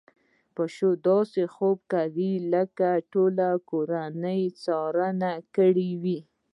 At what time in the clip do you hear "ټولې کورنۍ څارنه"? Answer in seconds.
3.11-5.31